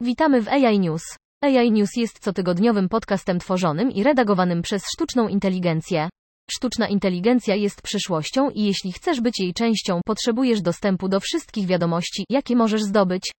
Witamy 0.00 0.42
w 0.42 0.48
AI 0.48 0.78
News. 0.78 1.02
AI 1.42 1.72
News 1.72 1.96
jest 1.96 2.18
cotygodniowym 2.18 2.88
podcastem 2.88 3.38
tworzonym 3.38 3.90
i 3.90 4.02
redagowanym 4.02 4.62
przez 4.62 4.82
sztuczną 4.94 5.28
inteligencję. 5.28 6.08
Sztuczna 6.50 6.88
inteligencja 6.88 7.54
jest 7.54 7.82
przyszłością 7.82 8.50
i 8.50 8.62
jeśli 8.64 8.92
chcesz 8.92 9.20
być 9.20 9.40
jej 9.40 9.54
częścią, 9.54 10.00
potrzebujesz 10.06 10.62
dostępu 10.62 11.08
do 11.08 11.20
wszystkich 11.20 11.66
wiadomości, 11.66 12.24
jakie 12.30 12.56
możesz 12.56 12.82
zdobyć. 12.82 13.32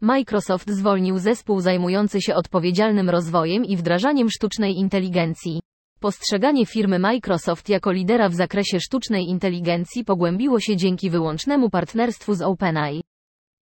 Microsoft 0.00 0.70
zwolnił 0.70 1.18
zespół 1.18 1.60
zajmujący 1.60 2.22
się 2.22 2.34
odpowiedzialnym 2.34 3.10
rozwojem 3.10 3.64
i 3.64 3.76
wdrażaniem 3.76 4.30
sztucznej 4.30 4.74
inteligencji. 4.74 5.60
Postrzeganie 6.00 6.66
firmy 6.66 6.98
Microsoft 6.98 7.68
jako 7.68 7.92
lidera 7.92 8.28
w 8.28 8.34
zakresie 8.34 8.80
sztucznej 8.80 9.24
inteligencji 9.28 10.04
pogłębiło 10.04 10.60
się 10.60 10.76
dzięki 10.76 11.10
wyłącznemu 11.10 11.70
partnerstwu 11.70 12.34
z 12.34 12.42
OpenAI. 12.42 13.02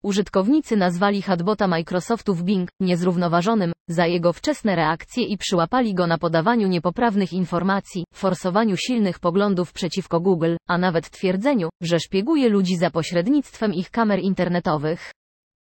Użytkownicy 0.03 0.77
nazwali 0.77 1.23
chatbota 1.23 1.69
Microsoftu 1.69 2.35
w 2.35 2.43
Bing 2.43 2.71
niezrównoważonym 2.81 3.73
za 3.89 4.07
jego 4.07 4.33
wczesne 4.33 4.77
reakcje 4.77 5.25
i 5.25 5.39
przyłapali 5.39 5.95
go 5.95 6.07
na 6.07 6.19
podawaniu 6.19 6.69
niepoprawnych 6.69 7.33
informacji, 7.33 8.05
forsowaniu 8.15 8.77
silnych 8.77 9.19
poglądów 9.19 9.73
przeciwko 9.73 10.21
Google, 10.21 10.57
a 10.69 10.79
nawet 10.79 11.11
twierdzeniu, 11.11 11.69
że 11.81 12.01
szpieguje 12.01 12.49
ludzi 12.49 12.77
za 12.77 12.91
pośrednictwem 12.91 13.75
ich 13.75 13.91
kamer 13.91 14.21
internetowych. 14.21 15.11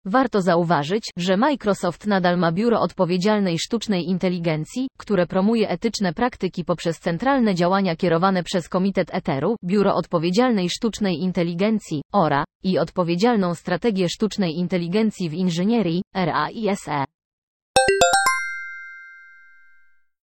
Warto 0.04 0.42
zauważyć, 0.42 1.10
że 1.16 1.36
Microsoft 1.36 2.06
nadal 2.06 2.38
ma 2.38 2.52
biuro 2.52 2.80
odpowiedzialnej 2.80 3.58
sztucznej 3.58 4.04
inteligencji, 4.08 4.88
które 4.98 5.26
promuje 5.26 5.68
etyczne 5.68 6.12
praktyki 6.12 6.64
poprzez 6.64 6.98
centralne 6.98 7.54
działania 7.54 7.96
kierowane 7.96 8.42
przez 8.42 8.68
Komitet 8.68 9.14
Eteru, 9.14 9.56
Biuro 9.64 9.94
Odpowiedzialnej 9.94 10.70
Sztucznej 10.70 11.16
Inteligencji, 11.18 12.02
ORA, 12.12 12.44
i 12.62 12.78
odpowiedzialną 12.78 13.54
strategię 13.54 14.08
sztucznej 14.08 14.58
inteligencji 14.58 15.30
w 15.30 15.34
inżynierii, 15.34 16.02
RAISE. 16.14 17.04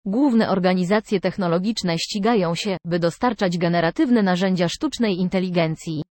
Główne 0.06 0.50
organizacje 0.50 1.20
technologiczne 1.20 1.98
ścigają 1.98 2.56
się, 2.56 2.78
by 2.86 3.00
dostarczać 3.00 3.58
generatywne 3.58 4.24
narzędzia 4.24 4.70
sztucznej 4.70 5.18
inteligencji. 5.18 6.04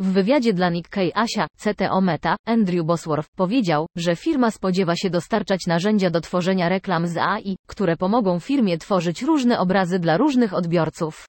W 0.00 0.12
wywiadzie 0.12 0.52
dla 0.52 0.70
Nikkei 0.70 1.12
Asia, 1.14 1.46
CTO 1.58 2.00
Meta, 2.00 2.36
Andrew 2.46 2.86
Bosworth 2.86 3.28
powiedział, 3.36 3.86
że 3.96 4.16
firma 4.16 4.50
spodziewa 4.50 4.96
się 4.96 5.10
dostarczać 5.10 5.66
narzędzia 5.66 6.10
do 6.10 6.20
tworzenia 6.20 6.68
reklam 6.68 7.06
z 7.06 7.16
AI, 7.16 7.56
które 7.66 7.96
pomogą 7.96 8.40
firmie 8.40 8.78
tworzyć 8.78 9.22
różne 9.22 9.58
obrazy 9.58 9.98
dla 9.98 10.16
różnych 10.16 10.54
odbiorców. 10.54 11.26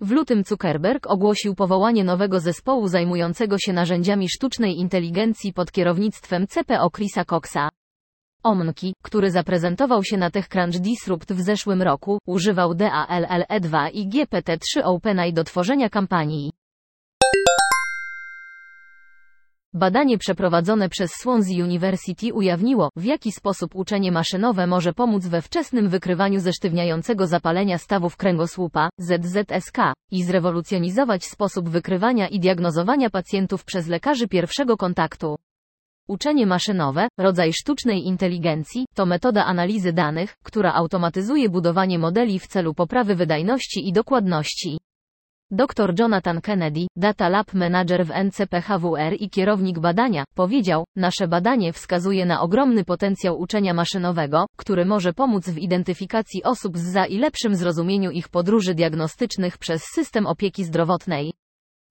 W 0.00 0.10
lutym 0.10 0.42
Zuckerberg 0.44 1.06
ogłosił 1.06 1.54
powołanie 1.54 2.04
nowego 2.04 2.40
zespołu 2.40 2.88
zajmującego 2.88 3.58
się 3.58 3.72
narzędziami 3.72 4.28
sztucznej 4.28 4.78
inteligencji 4.78 5.52
pod 5.52 5.72
kierownictwem 5.72 6.46
CPO 6.46 6.90
Chrisa 6.90 7.24
Coxa. 7.24 7.68
Omnki, 8.42 8.94
który 9.02 9.30
zaprezentował 9.30 10.04
się 10.04 10.16
na 10.16 10.30
TechCrunch 10.30 10.78
Disrupt 10.78 11.32
w 11.32 11.40
zeszłym 11.40 11.82
roku, 11.82 12.18
używał 12.26 12.72
DALLE2 12.72 13.90
i 13.92 14.08
GPT-3 14.08 14.80
OpenAI 14.84 15.32
do 15.32 15.44
tworzenia 15.44 15.90
kampanii. 15.90 16.50
Badanie 19.74 20.18
przeprowadzone 20.18 20.88
przez 20.88 21.10
Swansea 21.10 21.64
University 21.64 22.34
ujawniło, 22.34 22.90
w 22.96 23.04
jaki 23.04 23.32
sposób 23.32 23.74
uczenie 23.74 24.12
maszynowe 24.12 24.66
może 24.66 24.92
pomóc 24.92 25.26
we 25.26 25.42
wczesnym 25.42 25.88
wykrywaniu 25.88 26.40
zesztywniającego 26.40 27.26
zapalenia 27.26 27.78
stawów 27.78 28.16
kręgosłupa, 28.16 28.90
ZZSK, 28.98 29.78
i 30.10 30.24
zrewolucjonizować 30.24 31.24
sposób 31.24 31.68
wykrywania 31.68 32.28
i 32.28 32.40
diagnozowania 32.40 33.10
pacjentów 33.10 33.64
przez 33.64 33.86
lekarzy 33.86 34.28
pierwszego 34.28 34.76
kontaktu. 34.76 35.36
Uczenie 36.08 36.46
maszynowe, 36.46 37.08
rodzaj 37.18 37.52
sztucznej 37.52 38.06
inteligencji, 38.06 38.86
to 38.94 39.06
metoda 39.06 39.44
analizy 39.44 39.92
danych, 39.92 40.34
która 40.44 40.74
automatyzuje 40.74 41.48
budowanie 41.48 41.98
modeli 41.98 42.38
w 42.38 42.46
celu 42.46 42.74
poprawy 42.74 43.14
wydajności 43.14 43.88
i 43.88 43.92
dokładności. 43.92 44.78
Dr 45.52 45.94
Jonathan 45.98 46.40
Kennedy, 46.40 46.86
Data 46.96 47.28
Lab 47.28 47.54
Manager 47.54 48.06
w 48.06 48.10
NCPHWR 48.10 49.14
i 49.20 49.30
kierownik 49.30 49.78
badania, 49.78 50.24
powiedział, 50.34 50.84
nasze 50.96 51.28
badanie 51.28 51.72
wskazuje 51.72 52.26
na 52.26 52.40
ogromny 52.40 52.84
potencjał 52.84 53.40
uczenia 53.40 53.74
maszynowego, 53.74 54.46
który 54.56 54.84
może 54.84 55.12
pomóc 55.12 55.48
w 55.48 55.58
identyfikacji 55.58 56.42
osób 56.42 56.78
z 56.78 56.92
za 56.92 57.06
i 57.06 57.18
lepszym 57.18 57.54
zrozumieniu 57.56 58.10
ich 58.10 58.28
podróży 58.28 58.74
diagnostycznych 58.74 59.58
przez 59.58 59.82
system 59.94 60.26
opieki 60.26 60.64
zdrowotnej. 60.64 61.32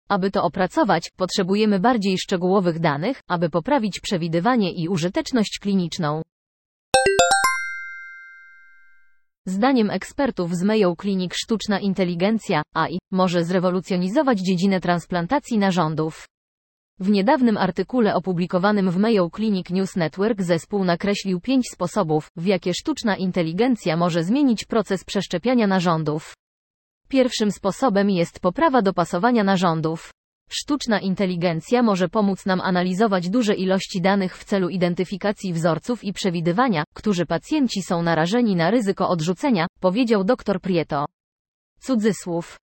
Aby 0.09 0.31
to 0.31 0.43
opracować, 0.43 1.11
potrzebujemy 1.17 1.79
bardziej 1.79 2.17
szczegółowych 2.17 2.79
danych, 2.79 3.21
aby 3.27 3.49
poprawić 3.49 3.99
przewidywanie 3.99 4.71
i 4.71 4.87
użyteczność 4.87 5.59
kliniczną. 5.61 6.21
Zdaniem 9.47 9.89
ekspertów 9.89 10.55
z 10.55 10.63
Mayo 10.63 10.95
Clinic 11.01 11.33
sztuczna 11.35 11.79
inteligencja, 11.79 12.61
AI, 12.73 12.99
może 13.11 13.43
zrewolucjonizować 13.43 14.39
dziedzinę 14.39 14.81
transplantacji 14.81 15.57
narządów. 15.57 16.27
W 16.99 17.09
niedawnym 17.09 17.57
artykule 17.57 18.15
opublikowanym 18.15 18.91
w 18.91 18.97
Mayo 18.97 19.29
Clinic 19.35 19.69
News 19.69 19.95
Network 19.95 20.41
zespół 20.41 20.83
nakreślił 20.83 21.41
pięć 21.41 21.69
sposobów, 21.73 22.27
w 22.35 22.45
jakie 22.45 22.73
sztuczna 22.73 23.15
inteligencja 23.15 23.97
może 23.97 24.23
zmienić 24.23 24.65
proces 24.65 25.03
przeszczepiania 25.03 25.67
narządów. 25.67 26.33
Pierwszym 27.07 27.51
sposobem 27.51 28.09
jest 28.09 28.39
poprawa 28.39 28.81
dopasowania 28.81 29.43
narządów. 29.43 30.14
Sztuczna 30.49 30.99
inteligencja 30.99 31.83
może 31.83 32.09
pomóc 32.09 32.45
nam 32.45 32.61
analizować 32.61 33.29
duże 33.29 33.55
ilości 33.55 34.01
danych 34.01 34.37
w 34.37 34.43
celu 34.43 34.69
identyfikacji 34.69 35.53
wzorców 35.53 36.03
i 36.03 36.13
przewidywania, 36.13 36.83
którzy 36.93 37.25
pacjenci 37.25 37.81
są 37.81 38.03
narażeni 38.03 38.55
na 38.55 38.71
ryzyko 38.71 39.09
odrzucenia, 39.09 39.67
powiedział 39.79 40.23
dr 40.23 40.61
Prieto. 40.61 41.05
Cudzysłów. 41.79 42.57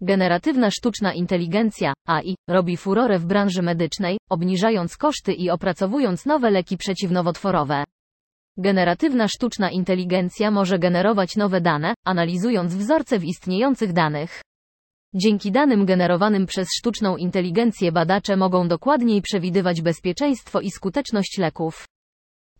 Generatywna 0.00 0.70
sztuczna 0.70 1.14
inteligencja, 1.14 1.92
AI, 2.06 2.36
robi 2.48 2.76
furorę 2.76 3.18
w 3.18 3.26
branży 3.26 3.62
medycznej, 3.62 4.18
obniżając 4.30 4.96
koszty 4.96 5.32
i 5.32 5.50
opracowując 5.50 6.26
nowe 6.26 6.50
leki 6.50 6.76
przeciwnowotworowe. 6.76 7.84
Generatywna 8.58 9.28
sztuczna 9.28 9.70
inteligencja 9.70 10.50
może 10.50 10.78
generować 10.78 11.36
nowe 11.36 11.60
dane, 11.60 11.94
analizując 12.04 12.74
wzorce 12.74 13.18
w 13.18 13.24
istniejących 13.24 13.92
danych. 13.92 14.40
Dzięki 15.18 15.52
danym 15.52 15.86
generowanym 15.86 16.46
przez 16.46 16.68
sztuczną 16.78 17.16
inteligencję 17.16 17.92
badacze 17.92 18.36
mogą 18.36 18.68
dokładniej 18.68 19.22
przewidywać 19.22 19.82
bezpieczeństwo 19.82 20.60
i 20.60 20.70
skuteczność 20.70 21.38
leków. 21.38 21.86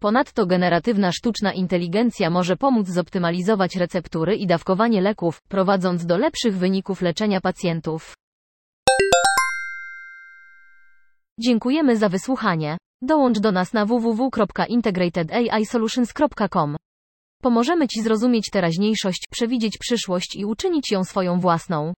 Ponadto 0.00 0.46
generatywna 0.46 1.12
sztuczna 1.12 1.52
inteligencja 1.52 2.30
może 2.30 2.56
pomóc 2.56 2.88
zoptymalizować 2.88 3.76
receptury 3.76 4.36
i 4.36 4.46
dawkowanie 4.46 5.00
leków, 5.00 5.42
prowadząc 5.48 6.06
do 6.06 6.16
lepszych 6.16 6.58
wyników 6.58 7.02
leczenia 7.02 7.40
pacjentów. 7.40 8.14
Dziękujemy 11.40 11.96
za 11.96 12.08
wysłuchanie. 12.08 12.78
Dołącz 13.02 13.38
do 13.38 13.52
nas 13.52 13.72
na 13.72 13.86
www.integratedAIsolutions.com. 13.86 16.76
Pomożemy 17.42 17.88
Ci 17.88 18.02
zrozumieć 18.02 18.50
teraźniejszość, 18.52 19.24
przewidzieć 19.30 19.78
przyszłość 19.78 20.36
i 20.36 20.44
uczynić 20.44 20.90
ją 20.90 21.04
swoją 21.04 21.40
własną. 21.40 21.92